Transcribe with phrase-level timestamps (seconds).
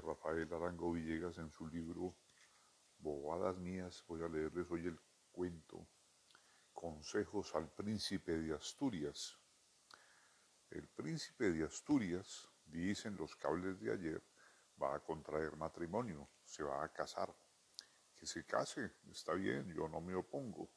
[0.00, 2.16] Rafael Arango Villegas en su libro
[2.98, 4.04] Bobadas mías.
[4.06, 4.98] Voy a leerles hoy el
[5.30, 5.86] cuento
[6.72, 9.38] Consejos al príncipe de Asturias.
[10.70, 14.22] El príncipe de Asturias, dicen los cables de ayer,
[14.82, 17.34] va a contraer matrimonio, se va a casar.
[18.16, 20.70] Que se case, está bien, yo no me opongo.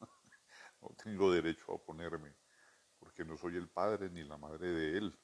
[0.82, 2.36] no tengo derecho a oponerme,
[2.98, 5.18] porque no soy el padre ni la madre de él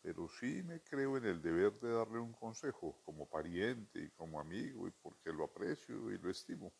[0.00, 4.40] pero sí me creo en el deber de darle un consejo como pariente y como
[4.40, 6.72] amigo y porque lo aprecio y lo estimo.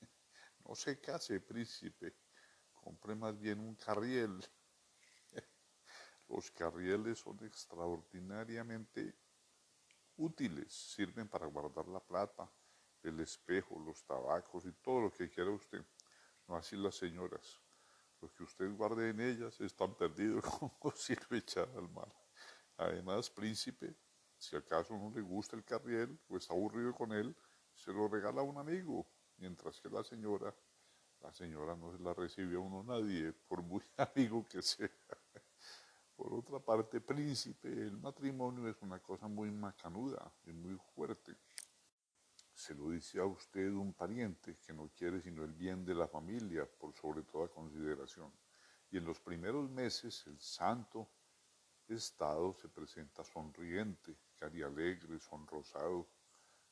[0.68, 2.16] No se case, príncipe,
[2.72, 4.44] compre más bien un carriel.
[6.28, 9.14] Los carrieles son extraordinariamente
[10.16, 12.50] útiles, sirven para guardar la plata,
[13.02, 15.84] el espejo, los tabacos y todo lo que quiera usted.
[16.48, 17.60] No así las señoras.
[18.20, 20.40] Lo que usted guarde en ellas es tan perdido
[20.80, 22.25] como si lo echara al mar.
[22.78, 23.96] Además, príncipe,
[24.38, 27.34] si acaso no le gusta el carriel o está aburrido con él,
[27.74, 29.06] se lo regala a un amigo,
[29.38, 30.54] mientras que la señora,
[31.20, 34.90] la señora no se la recibe a uno nadie, por muy amigo que sea.
[36.16, 41.36] Por otra parte, príncipe, el matrimonio es una cosa muy macanuda y muy fuerte.
[42.54, 46.08] Se lo dice a usted un pariente que no quiere sino el bien de la
[46.08, 48.32] familia por sobre toda consideración.
[48.90, 51.10] Y en los primeros meses el santo
[51.94, 56.08] estado se presenta sonriente, carialegre, sonrosado,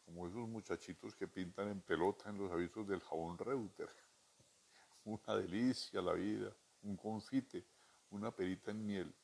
[0.04, 3.88] como esos muchachitos que pintan en pelota en los avisos del jabón Reuter.
[5.04, 7.64] Una delicia la vida, un confite,
[8.10, 9.14] una perita en miel.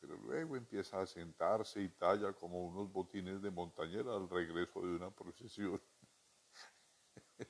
[0.00, 4.96] Pero luego empieza a sentarse y talla como unos botines de montañera al regreso de
[4.96, 5.80] una procesión.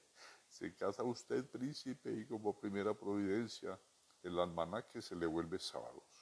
[0.48, 3.78] se casa usted príncipe y como primera providencia
[4.22, 6.17] el almanaque se le vuelve sábados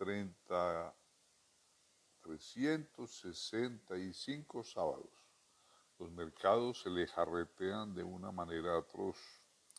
[0.00, 0.96] 30,
[2.22, 5.12] 365 sábados.
[5.98, 9.18] Los mercados se le jarretean de una manera atroz.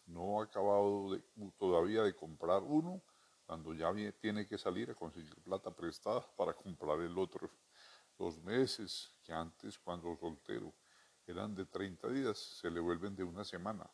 [0.06, 1.20] No ha acabado
[1.58, 3.02] todavía de comprar uno
[3.48, 7.50] cuando ya tiene que salir a conseguir plata prestada para comprar el otro.
[8.20, 10.72] Los meses que antes, cuando soltero,
[11.26, 13.90] eran de 30 días, se le vuelven de una semana.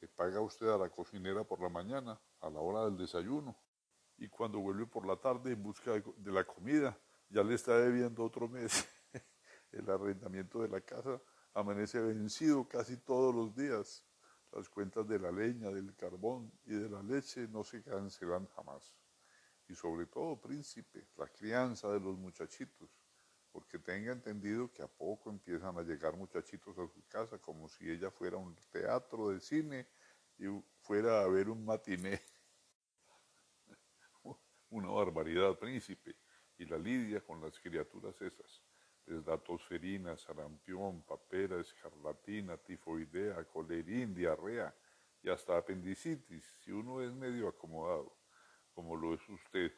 [0.00, 3.56] Le paga usted a la cocinera por la mañana, a la hora del desayuno,
[4.16, 6.98] y cuando vuelve por la tarde en busca de la comida,
[7.28, 8.86] ya le está debiendo otro mes.
[9.72, 11.20] El arrendamiento de la casa
[11.52, 14.04] amanece vencido casi todos los días.
[14.52, 18.94] Las cuentas de la leña, del carbón y de la leche no se cancelan jamás.
[19.66, 22.88] Y sobre todo, príncipe, la crianza de los muchachitos,
[23.50, 27.90] porque tenga entendido que a poco empiezan a llegar muchachitos a su casa como si
[27.90, 29.88] ella fuera un teatro de cine
[30.38, 30.44] y
[30.80, 32.20] fuera a ver un matiné
[34.74, 36.16] una barbaridad, príncipe,
[36.58, 38.62] y la lidia con las criaturas esas.
[39.06, 44.74] Les da tosferina, sarampión, papera, escarlatina, tifoidea, colerín, diarrea
[45.22, 48.16] y hasta apendicitis, si uno es medio acomodado,
[48.74, 49.72] como lo es usted.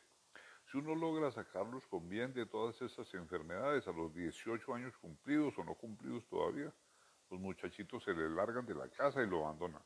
[0.64, 5.58] Si uno logra sacarlos con bien de todas esas enfermedades a los 18 años cumplidos
[5.58, 6.72] o no cumplidos todavía,
[7.30, 9.82] los muchachitos se le largan de la casa y lo abandonan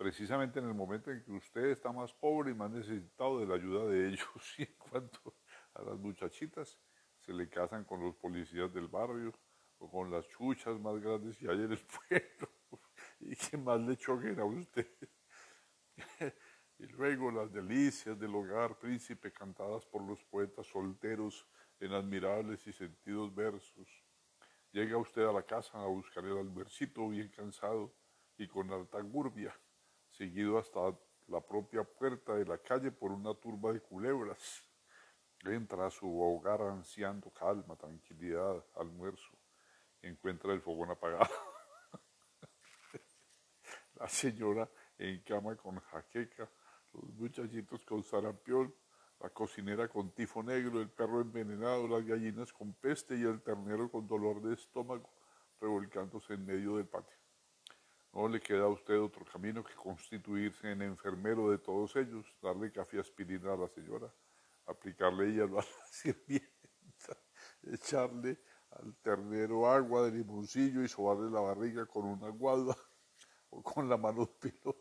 [0.00, 3.56] precisamente en el momento en que usted está más pobre y más necesitado de la
[3.56, 4.26] ayuda de ellos.
[4.56, 5.34] Y en cuanto
[5.74, 6.78] a las muchachitas,
[7.18, 9.38] se le casan con los policías del barrio
[9.76, 12.48] o con las chuchas más grandes que hay en el pueblo
[13.20, 14.88] y que más le choquen a usted.
[16.78, 21.46] y luego las delicias del hogar príncipe cantadas por los poetas solteros
[21.78, 24.02] en admirables y sentidos versos.
[24.72, 27.94] Llega usted a la casa a buscar el albercito bien cansado
[28.38, 29.54] y con alta gurbia
[30.20, 30.80] seguido hasta
[31.28, 34.62] la propia puerta de la calle por una turba de culebras.
[35.46, 39.30] Entra a su hogar ansiando calma, tranquilidad, almuerzo.
[40.02, 41.30] encuentra el fogón apagado.
[43.94, 46.50] la señora en cama con jaqueca,
[46.92, 48.74] los muchachitos con sarampión,
[49.20, 53.90] la cocinera con tifo negro, el perro envenenado, las gallinas con peste y el ternero
[53.90, 55.08] con dolor de estómago
[55.58, 57.19] revolcándose en medio del patio.
[58.12, 62.72] No le queda a usted otro camino que constituirse en enfermero de todos ellos, darle
[62.72, 64.12] café aspirina a la señora,
[64.66, 67.16] aplicarle ella a la sirvienta,
[67.62, 68.40] echarle
[68.70, 72.76] al ternero agua de limoncillo y sobarle la barriga con una guada
[73.50, 74.76] o con la mano de pelo.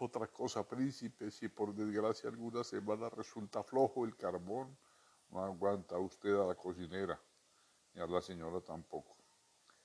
[0.00, 4.76] Otra cosa, príncipe, si por desgracia alguna semana resulta flojo el carbón,
[5.30, 7.20] no aguanta usted a la cocinera,
[7.92, 9.23] ni a la señora tampoco.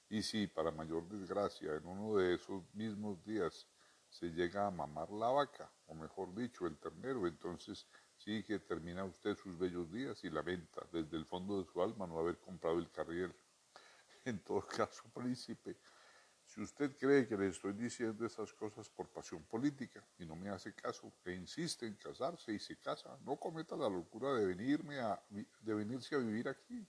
[0.09, 3.67] Y si, para mayor desgracia, en uno de esos mismos días
[4.09, 7.87] se llega a mamar la vaca, o mejor dicho, el ternero, entonces
[8.19, 12.05] Sí que termina usted sus bellos días y lamenta desde el fondo de su alma
[12.05, 13.33] no haber comprado el carriel.
[14.25, 15.77] En todo caso, príncipe,
[16.45, 20.49] si usted cree que le estoy diciendo esas cosas por pasión política y no me
[20.49, 24.99] hace caso e insiste en casarse y se casa, no cometa la locura de, venirme
[24.99, 26.85] a, de venirse a vivir aquí,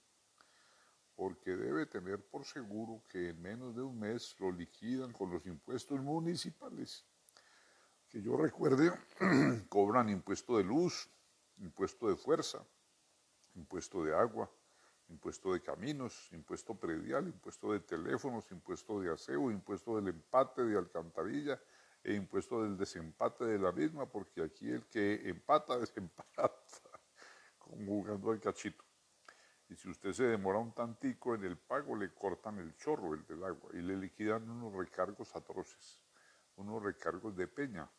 [1.21, 5.45] porque debe tener por seguro que en menos de un mes lo liquidan con los
[5.45, 7.05] impuestos municipales.
[8.09, 8.91] Que yo recuerde,
[9.69, 11.11] cobran impuesto de luz,
[11.59, 12.65] impuesto de fuerza,
[13.53, 14.49] impuesto de agua,
[15.09, 20.75] impuesto de caminos, impuesto predial, impuesto de teléfonos, impuesto de aseo, impuesto del empate de
[20.75, 21.61] alcantarilla
[22.03, 26.51] e impuesto del desempate de la misma, porque aquí el que empata, desempata,
[27.59, 28.90] jugando al cachito.
[29.71, 33.25] Y si usted se demora un tantico en el pago, le cortan el chorro, el
[33.25, 36.01] del agua, y le liquidan unos recargos atroces,
[36.57, 37.89] unos recargos de peña.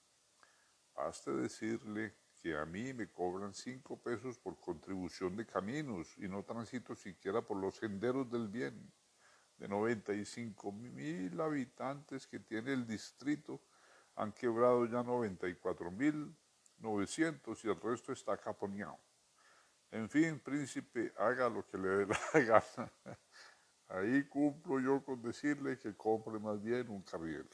[0.95, 6.43] Baste decirle que a mí me cobran cinco pesos por contribución de caminos y no
[6.43, 8.93] transito siquiera por los senderos del bien.
[9.57, 13.63] De 95 mil habitantes que tiene el distrito,
[14.17, 16.37] han quebrado ya 94 mil
[16.81, 18.99] 900 y el resto está caponeado.
[19.93, 22.93] En fin, príncipe, haga lo que le dé la gana.
[23.89, 27.47] Ahí cumplo yo con decirle que compre más bien un carriel.